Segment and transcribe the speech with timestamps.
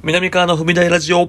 [0.00, 1.28] 南川の踏み台ラジオ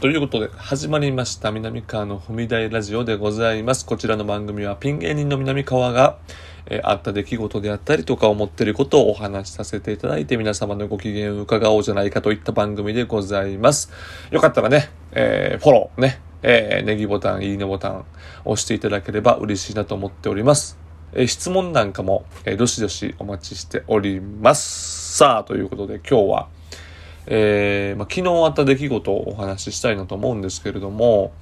[0.00, 6.18] ということで始まりました南川の踏み台ラジオでございますこちらの番組はピン芸人の南川が、
[6.66, 13.90] えー、あった出来事であったりとか思ってることをお話しさせていただいて皆様のご機嫌を伺おうじゃないかといった番組でございます
[14.30, 18.04] よかったらね、えー、フォローねえー、ネギボタン、いいねボタン
[18.44, 20.78] 押していただければ嬉しいなと思っております。
[21.12, 25.16] え、質問なんかも、え、どしどしお待ちしております。
[25.16, 26.48] さあ、ということで今日は、
[27.30, 31.32] えー、まあ、昨日あった出来事をお話ししたいなと思うんですけれども、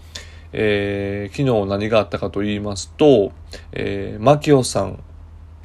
[0.52, 3.30] えー、昨日何があったかと言いますと、
[3.72, 5.02] えー、マキオさん、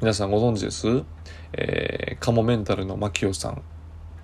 [0.00, 0.86] 皆さんご存知です？
[1.54, 3.62] えー、カモメンタルのマキオさん。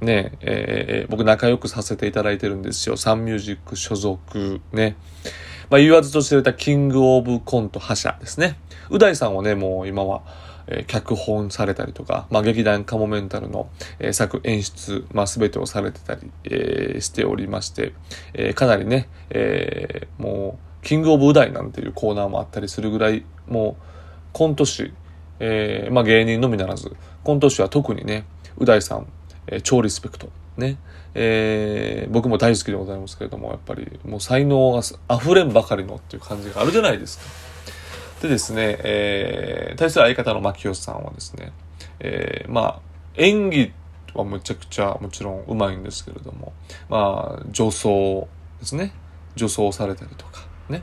[0.00, 2.96] ね、えー、僕仲良くさせていただいてるんですよ。
[2.96, 4.96] サンミュージック所属ね。
[5.70, 8.60] まあ、言わずと知れたキングオブコント覇者ですね。
[8.90, 10.22] う大さんはね、もう今は、
[10.68, 13.68] え、脚本されたりとか、まあ、劇団カモメンタルの、
[13.98, 17.92] えー、作演出、まあ、全てをされてたり、えー、しておりまして、
[18.34, 23.82] え、かなりね、え、もう、キングオブう大なんていうコーナーもあったりするぐらい、もう、
[24.32, 24.92] コント師、
[25.40, 26.94] え、まあ、芸人のみならず、
[27.24, 28.24] コント師は特にね、
[28.58, 29.06] う大さん、
[29.46, 30.28] えー、超リスペクト。
[30.56, 30.76] ね。
[31.14, 34.82] えー、僕も大好きでございますけれども、やっぱりもう才能が
[35.16, 37.47] 溢れんばかりのっていう感じがあるじゃないですか。
[38.20, 41.52] でですね、えー、対する相方の牧吉さんはですね、
[42.00, 42.80] えー、まあ、
[43.16, 43.72] 演技
[44.14, 46.52] はむちゃくちゃもちろんうまいんですけれども、
[46.88, 48.28] まあ、女装
[48.60, 48.92] ですね。
[49.36, 50.82] 女装されたりとか、ね。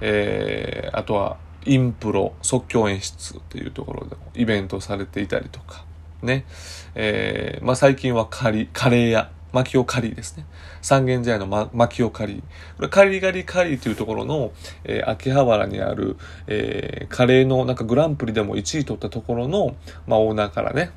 [0.00, 5.84] えー、あとは、インプロ、即興演出っていうところでもイベントされていたりとか、
[6.22, 6.44] ね。
[6.94, 10.44] えー、まあ最近はカリ、カレー屋、マキオカリーですね。
[10.82, 12.40] 三軒茶屋のママキオカリー。
[12.76, 14.52] これカリガリカリーというところの、
[14.84, 19.76] えー、秋葉原にある、えー、カレーのなんかグランプリでも1位取ったところの、
[20.06, 20.90] まあオーナーからね、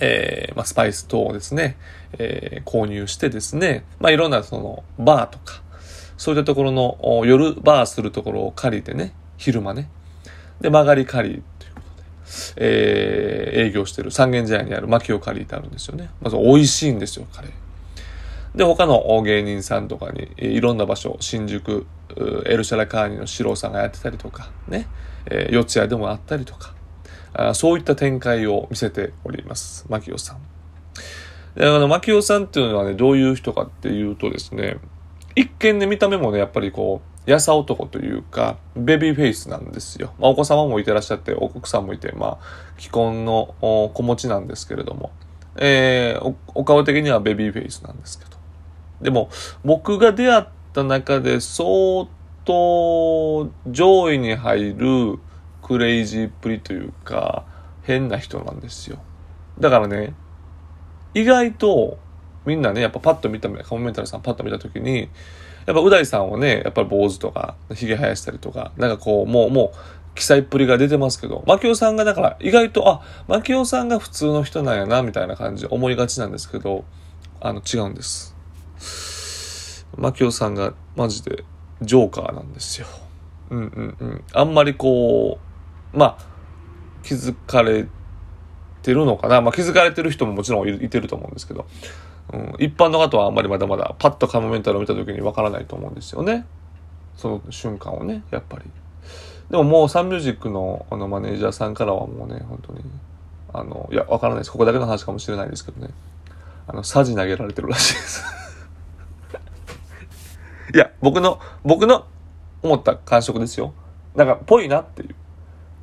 [0.00, 1.76] えー、まあスパイス等をですね、
[2.18, 5.62] えー、購入してですね、まあいろんなそのバーとか、
[6.16, 9.88] そういったところの夜バーするところを借りてね、昼間ね。
[10.60, 11.42] で、曲がりカリー
[12.56, 16.10] えー、営業してる三軒茶屋にあるマキオカリーってあるんですよね。
[16.20, 18.58] まず美味しいんですよ、カレー。
[18.58, 21.86] で、他の芸人さんとかに、いろんな場所、新宿、
[22.46, 24.88] エルシャラカーニの四郎さんがやってたりとか、ね、
[25.26, 26.74] えー、四谷でもあったりとか
[27.32, 30.38] あ、そういった展開を見せております、マキオさん。
[31.54, 34.76] で、あの、マキオさんっていうのはね、どういう人かっていうとですね、
[35.36, 40.14] 一見ね、見た目もね、やっぱりこう、やさ男というか、ベビーフェイスなんですよ。
[40.18, 45.10] まあ、お子様もいてらっしゃって、おさんもいて、まあ、既婚の子持ちなんですけれども、
[45.56, 48.30] えー、お顔的にはベビーフェイスなんですけど。
[49.02, 49.30] でも、
[49.64, 52.06] 僕が出会った中で相
[52.44, 55.18] 当上位に入る
[55.62, 57.44] クレイジーっぷりというか、
[57.82, 58.98] 変な人なんですよ。
[59.58, 60.14] だからね、
[61.14, 61.98] 意外と、
[62.50, 65.08] みんなね、やっぱパッと見た目、カモメンタルさんパッと見たときに、
[65.66, 76.84] やっぱう大さんはね、やっぱり坊主とか、髭生やしたりとか、なんかこう、もう、もう、記載っぷりが出てますけど、マキオさんがだから意外と、あ、マキオさんが普通の人なんやな、みたいな感じ思いがちなんですけど、
[77.40, 78.34] あの、違うんです。
[79.96, 81.44] マキオさんがマジで
[81.82, 82.88] ジョーカーなんですよ。
[83.50, 84.24] うんうんうん。
[84.32, 85.38] あんまりこ
[85.94, 86.26] う、まあ、
[87.04, 87.86] 気づかれ
[88.82, 89.40] てるのかな。
[89.40, 91.66] まあ気づかれてる人ももちろんいてると思うんですけど、
[92.32, 96.46] うん、一般の方はあんまりまだまだパッとカモメンタルを見た時にわからないと思うんですよね。
[97.16, 98.64] その瞬間をね、やっぱり。
[99.50, 102.80] でももうサンミュージックのあのマネージャーさんからはもうね、本当に、
[103.52, 104.52] あの、いや、わからないです。
[104.52, 105.92] ここだけの話かもしれないですけどね。
[106.68, 108.24] あの、サジ投げられてるらしいです
[110.72, 112.06] いや、僕の、僕の
[112.62, 113.74] 思った感触ですよ。
[114.14, 115.16] なんか、ぽいなっていう。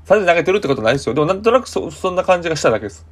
[0.05, 1.13] サジ投げてるってことないですよ。
[1.13, 3.05] でもなんとなくそ、そんな感じがしただけです。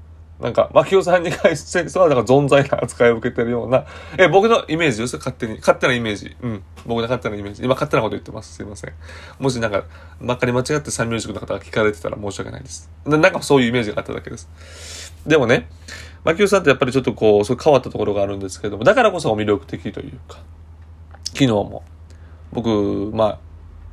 [0.46, 3.86] なんか、牧雄さんに関しては、なんか存在な扱いを受けてるような、
[4.16, 5.58] え、僕のイメージです、勝手に。
[5.58, 6.38] 勝手なイメージ。
[6.40, 6.64] うん。
[6.86, 7.64] 僕の勝手なイメージ。
[7.64, 8.54] 今勝手なこと言ってます。
[8.54, 8.94] すいません。
[9.40, 9.86] もしなんか、
[10.22, 12.92] まかり間違ってサンミュージックの方が聞かれてたら申し訳ないです。
[13.08, 15.12] なんかそういうイメージがあっただけです。
[15.26, 15.68] でもね、
[16.24, 20.38] 牧雄さんってやっぱりちょっとこう、そう変わったところがあるんですけども、だからこそ魅力的というか、
[21.30, 21.82] 昨日も、
[22.52, 22.70] 僕、
[23.16, 23.40] まあ、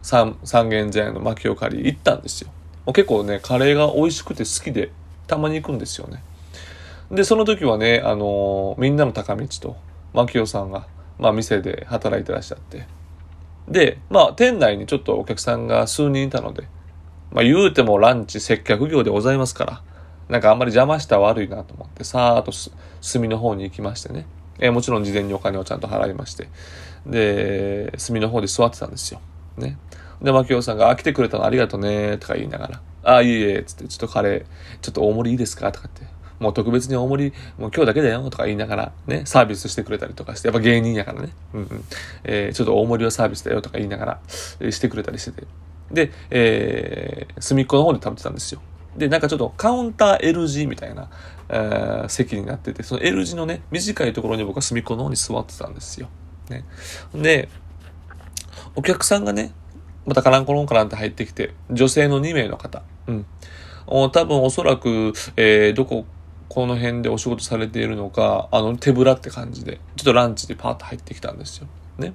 [0.02, 2.50] 三、三軒茶屋の牧雄借り行ったんですよ。
[2.92, 4.90] 結構ね、カレーが美味しくて好きで、
[5.26, 6.22] たまに行くんですよね。
[7.12, 9.76] で、その時はね、あのー、みんなの高道と、
[10.14, 10.86] 牧雄さんが、
[11.18, 12.86] まあ、店で働いてらっしゃって。
[13.68, 16.66] で、まあ、店内にちょっとお客さんが数人いたので、
[17.30, 19.82] まあ、言うてもランチ接客業でございますから、
[20.30, 22.52] なんかあんまり邪魔したら悪いなと思って、さーっと
[23.02, 24.26] 隅の方に行きましてね。
[24.58, 26.48] えー、もちろん事前にお金をちゃんと払いまして。
[27.06, 29.20] で、隅の方で座ってたんですよ。
[29.58, 29.76] ね。
[30.22, 34.44] で、牧雄さんが、あ、来てくれたのありがとね、とか言いながら、あ、いえいえ、つって、ちょっとカレー、
[34.80, 36.06] ちょっと大盛りいいですかとかって。
[36.42, 41.84] もう特別に大盛り、もう今日だけだよとか言いながらね、サービスしてくれたりとかして、やっぱ芸人やからね、うんうん、
[42.24, 44.20] えー、ちょっと大盛りをサービスだよとか言いながら、
[44.60, 45.46] え、してくれたりしてて。
[45.92, 48.60] で、えー、隅っこの方で食べてたんですよ。
[48.96, 51.08] で、なんかちょっとカウンター L 字みたいな、
[51.48, 56.08] えー、席になってて、その L 字のね、短いところに僕は隅っこの方に座ってたんですよ。
[56.50, 56.64] ね。
[57.14, 57.48] で、
[58.74, 59.52] お客さんがね、
[60.06, 62.82] またカランコロンカランって入ってきて、女性の2名の方。
[63.06, 63.26] うん。
[63.86, 66.06] 多分おそらく、えー、どこ、
[66.52, 71.66] この辺でお仕事されているのか、あの、手ぶらって感じで、ちょっとランチでパーッと入ってきたんですよ。
[71.96, 72.12] ね。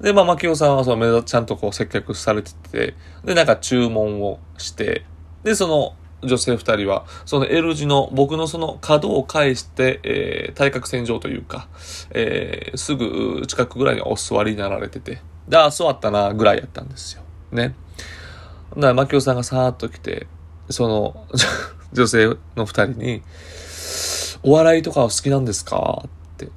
[0.00, 2.94] で、まあ、牧雄さんはその、ちゃんとこう接客されてて、
[3.26, 5.04] で、なんか注文をして、
[5.44, 5.94] で、その、
[6.26, 11.68] 女性二人は、その L 字の僕のその角を返して、えー、対角線上というか、
[12.12, 17.22] えー、すぐ近くぐらいにお座りになられてて、で、あ、座ったな、ぐらいやったんですよ。
[17.52, 17.74] ね。
[18.76, 20.26] だから、牧雄さんがさーっと来て、
[20.70, 21.26] その、
[21.92, 23.22] 女性の二人に、
[24.42, 26.04] お笑いとかは好きなんですか？
[26.06, 26.48] って。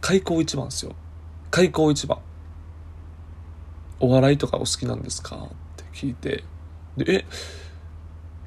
[0.00, 0.94] 開口一番ですよ。
[1.50, 2.18] 開口一番。
[4.00, 5.36] お笑いとかお好きなんですか？
[5.36, 6.44] って聞いて、
[6.96, 7.24] で、え、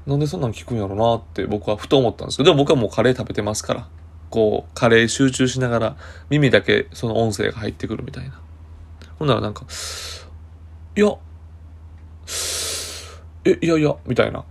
[0.06, 3.88] なんでそんなん聞くんやろなって僕はふと思ったんですけど、でも僕はもうカレー食べてますから、
[4.30, 5.98] こう、カレー集中しながら
[6.30, 8.40] 耳だけその音声が入ってくるみたいな。
[9.20, 9.66] ほんならなんか、
[10.96, 11.14] いや、
[13.44, 14.46] え、いやいや、みたいな。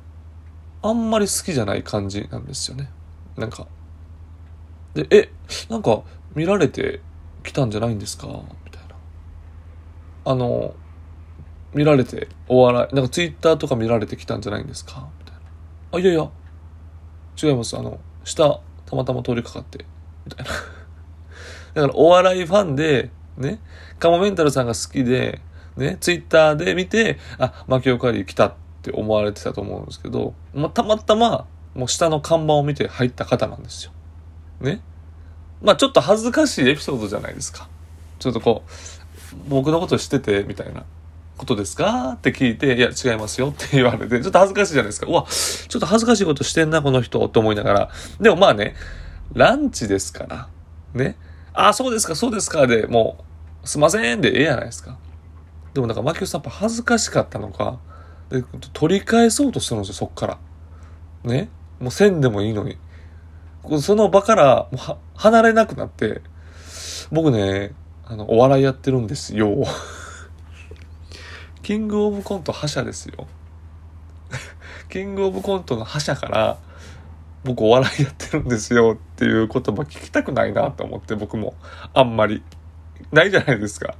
[0.83, 2.91] あんまり好きじゃない感じなんですよね。
[3.37, 3.67] なんか。
[4.95, 5.31] で、え、
[5.69, 6.03] なんか
[6.35, 7.01] 見られて
[7.43, 8.27] きたんじゃないんですか？
[8.65, 8.95] みたいな。
[10.25, 10.75] あの、
[11.75, 15.09] 見られてお笑い、なんかツイッターとか見られてきたんじゃないんですか？
[15.21, 15.41] みたいな
[15.93, 16.31] あ、いやいや、
[17.43, 17.77] 違います。
[17.77, 19.85] あの、下、たまたま通りかかって、
[20.25, 20.53] みたいな。
[21.75, 23.61] だから、お笑いファンで、ね、
[23.99, 25.41] カモメンタルさんが好きで、
[25.77, 33.93] ね、ツイッターで見て、あ、マキオカリ来たってって思われてたと思うんですけど、まあ、たまたま、もう下の看板を見て入った方なんですよ。
[34.61, 34.81] ね。
[35.63, 37.69] まあ、ちょっと恥ずかしいエピソードじゃないですか。
[38.19, 38.71] ちょっとこう、
[39.49, 40.85] 僕のこと知ってて、みたいな。
[41.37, 42.11] ことですか？
[42.13, 45.07] って聞いて、いや、違いますよって言われて、ちょっと恥ずかしいじゃないですか。
[45.07, 47.91] うわ、ちょっと恥ずかしいことしてんな、この人、と思いながら。
[48.21, 48.75] でもまあね、
[49.33, 50.49] ランチですから、
[50.93, 51.17] ね。
[51.55, 53.25] あ、そうですか、そうですか、で、も
[53.65, 54.99] う、すいません、でええやないですか。
[55.73, 57.79] でもなんか、マキオさんやっぱ恥ずかしかったのか、
[58.31, 60.39] で、取り返そうとしたんですよ、そっから。
[61.25, 61.49] ね？
[61.81, 62.79] もうせんでもいいのに。
[63.81, 66.23] その場からもう離れなくなって、
[67.11, 67.75] 僕ね、
[68.05, 69.65] あの、お笑いやってるんですよ。
[71.63, 73.27] キングオブコント覇者ですよ。
[74.89, 76.59] キングオブコントの覇者から、
[77.45, 81.55] 僕お笑いやってるんですよっていう言葉聞きたくないなと思って僕も
[81.95, 82.43] あんまり。
[83.13, 83.95] ないじゃないですか。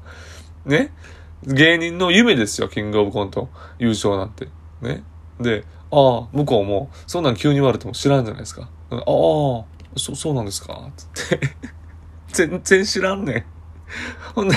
[0.65, 0.93] ね？
[1.45, 3.49] 芸人の夢ですよ、キングオブコント
[3.79, 4.49] 優勝なんて。
[4.83, 5.03] ね
[5.41, 8.69] で、ああ、向こうも、そんなん急に言われても知らんじゃないですか。
[8.91, 9.01] ああ、
[9.97, 10.89] そ、そうなんですか？
[10.95, 11.51] つって。
[12.33, 13.45] 全然知らんねん。
[14.35, 14.57] ほんで、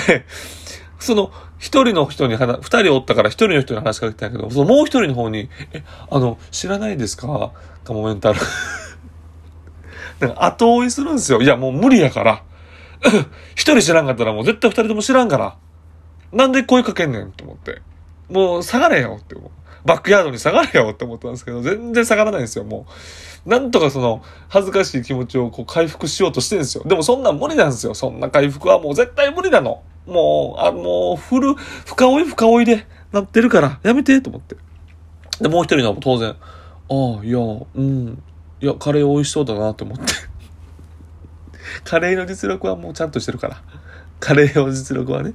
[0.98, 7.52] その、一人の人に話、二人おったから一人の人に話しかけてたけど、そのもう一人の方に、え、あの、知らないですか？
[7.84, 8.40] カモメンタル。
[10.20, 11.40] なんか後追いするんですよ。
[11.42, 12.42] いや、もう無理やから。
[13.56, 15.56] 一人知らんかったらもう絶対二人とも知らんから。
[16.34, 17.80] なんで声かけんねんと思って。
[18.28, 19.50] もう下がれよって思う。
[19.84, 22.86] バックヤードに下がれよって思ったんですけど、全然下がらないんですよ、も
[23.46, 23.48] う。
[23.48, 26.84] なんとかその、恥ずかしい気持ちをこう回復しようとしてるんですよ。
[26.84, 27.94] でもそんなん無理なんですよ。
[27.94, 29.82] そんな回復はもう絶対無理なの。
[30.06, 34.56] もう、あ、もう、フル、深追い深追いでなってるから、やめて、と思って。
[35.40, 36.34] で、もう一人の当然、あ
[37.20, 38.22] あ、いや、うん、
[38.60, 40.04] いや、カレー美味しそうだなと思って。
[41.84, 43.62] カレーの実力はもうちゃんとしてるから。
[44.20, 45.34] カレーの実力はね。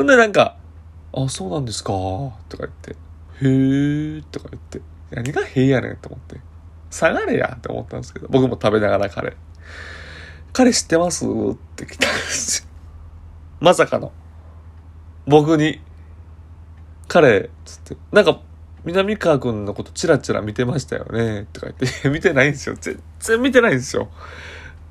[0.00, 0.56] ほんでなんか、
[1.12, 2.96] あ、そうなんですか、とか言って、
[3.42, 4.80] へー、とか言って、
[5.10, 6.40] 何がへーやねんと思って。
[6.90, 9.34] 下がれやって思ったんですけど、僕も食べながらカレー。
[10.54, 11.26] 彼知ってます？
[11.26, 11.28] っ
[11.76, 12.68] て来たんですよ。
[13.60, 14.10] まさかの、
[15.26, 15.82] 僕に、
[17.06, 18.40] 彼、つって、なんか、
[18.86, 22.74] 南川くんのことチラチラ見てましたよね、とか言って、見てないんですよ。
[22.80, 24.08] 全然見てないんですよ。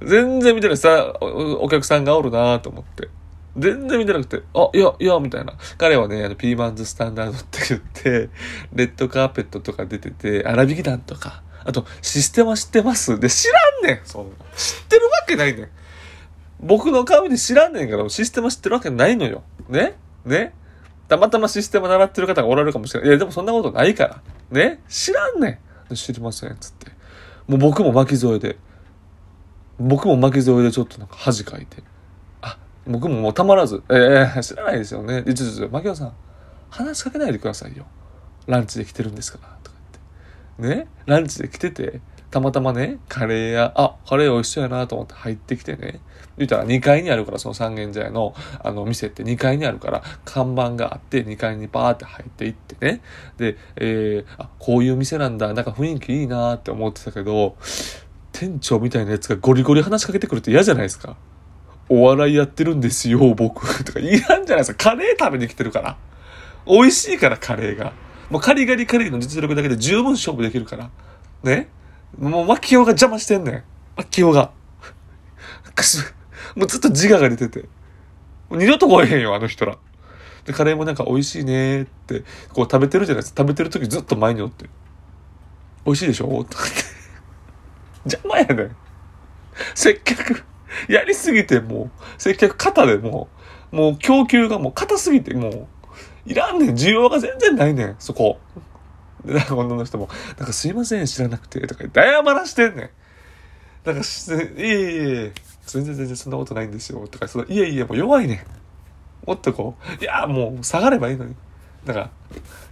[0.05, 0.77] 全然見てない。
[0.77, 3.09] さお、お客さんがおるなと思って。
[3.57, 5.53] 全然見てなくて、あ、いや、いや、みたいな。
[5.77, 8.29] 彼はね、あの、ピーマンズスタンダードって言って、
[8.73, 13.19] レッドカーペットとか出てて、荒引き団とか、あと、システマ知ってます？
[13.19, 13.47] で、知
[13.83, 14.35] らんねんそんな。
[14.55, 15.69] 知ってるわけないねん。
[16.61, 19.43] 僕の顔で知らんねんから、システム知ってるわけないのよ。
[19.67, 19.95] ね？
[20.25, 20.53] ね？
[21.07, 23.09] たまたまシステム習ってる方がおられるかもしれない。
[23.09, 24.21] いや、でもそんなことないから。
[24.51, 24.79] ね？
[24.87, 25.59] 知らんね
[25.91, 25.95] ん。
[25.95, 26.55] 知りません。
[26.59, 26.91] つって。
[27.47, 28.57] もう僕も巻き添えで。
[29.79, 31.83] 僕も巻き添えでちょっとなんか恥かいて。
[32.89, 35.21] 僕ももうたまらず、ええー、知らないですよね。
[35.21, 36.13] で、ちょっと、牧野さん、
[36.71, 37.85] 話しかけないでくださいよ。
[38.47, 39.57] ランチで来てるんですから。
[39.63, 39.77] とか
[40.59, 40.81] 言って。
[40.81, 40.87] ね？
[41.05, 45.99] ランチで来てて、たまたまね、カレー屋、あ、カレー美味しそうやなと思って入ってきてね、
[46.37, 53.01] 言ったら2階にあるから、その三軒茶屋の、あの、店って2階にあるから、看板があって、2階にバーって入っていってね、
[53.37, 57.55] で、えー、あ、こういう店なんだ、なんか雰囲気いいなって思ってたけど、
[58.31, 61.17] 店長みたいなやつがゴリゴリ話しかけてくるって嫌じゃないですか。
[61.89, 63.65] お笑いやってるんですよ、僕。
[63.83, 64.91] とかいらんじゃないですか。
[64.91, 65.97] カレー食べに来てるから。
[66.65, 67.93] 美味しいから、カレーが。
[68.29, 70.89] もうカリガリカレーの実力だけで十分勝負できるから。
[71.43, 71.67] ね？
[72.17, 73.63] もう、マキオが邪魔してんねん。
[73.95, 74.51] マキオが。
[75.75, 76.13] くす、
[76.55, 77.61] もうずっと自我が出てて。
[78.49, 79.77] もう二度と来えへんよ、あの人ら。
[80.45, 83.43] で、カレーもなんか美味しいねって、こう食べてるじゃないですか。
[83.43, 84.69] 食べてる時ずっと前におって。
[85.85, 86.27] 美味しいでしょ？
[86.43, 86.83] とかって。
[88.05, 88.75] 邪魔やねん。
[89.75, 90.43] 接客、
[90.87, 93.27] やりすぎてもう、接客肩でも
[93.71, 95.67] う、もう供給がもう硬すぎてもう、
[96.25, 96.75] いらんねん。
[96.75, 98.39] 需要が全然ないねん、そこ。
[99.25, 102.89] で、なんか女の人も、なんかすいません、知らなくて、とか言って謝らしてんねん。
[103.85, 104.03] なんか、い
[104.57, 105.33] えいえいえ、
[105.65, 107.07] 全然全然そんなことないんですよ。
[107.07, 108.39] とか、そのいえいえ、もう弱いねん。
[109.27, 111.35] もっとこう、いや、もう下がればいいのに。
[111.85, 112.09] だから、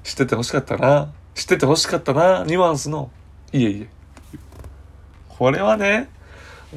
[0.03, 1.13] 知ってて欲しかったな。
[1.35, 2.43] 知ってて欲しかったな。
[2.45, 3.11] ニュアンスの、
[3.51, 3.87] いえいえ。
[5.29, 6.09] これはね、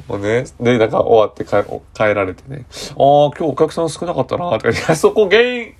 [0.07, 5.73] もうね、で、なんか終わって帰帰られてね、ああ、今日お客さん少なかったな、とか、 いや、そこ原因、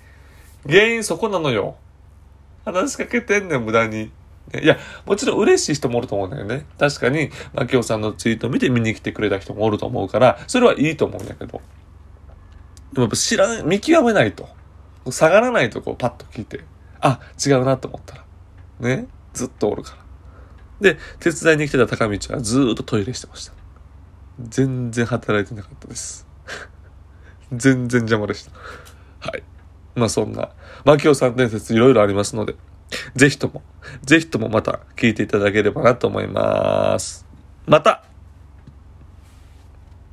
[0.68, 1.76] 原因そこなのよ。
[2.66, 4.12] 話しかけてんねん、無駄に。
[4.62, 6.66] いや、もちろん嬉しい人もおると思うんだよね。
[6.78, 11.62] 確かに、マキオさんのツイート見て見に来てくれた人もおると思うから、それはいいと思うんだけど。
[12.92, 14.50] でもやっぱ知らん、見極めないと。
[15.10, 16.66] 下がらないとこうパッと聞いて、
[17.00, 18.26] あ、違うなと思ったら。
[18.82, 19.08] ね。
[19.34, 19.96] ずっとおるか
[20.82, 20.94] ら。
[20.94, 23.61] で、手伝いに来てた高道はずーっとトイレしてました。
[24.50, 26.28] 全然働いてなかったです。
[27.52, 28.52] 全然邪魔でした。
[29.20, 29.44] はい。
[29.96, 30.50] まあそんな、
[30.86, 32.56] マキオさん伝説いろいろありますので、
[33.16, 33.62] ぜひとも、
[34.04, 37.26] ぜひともまた聞いていただければなと思います。
[37.66, 38.04] また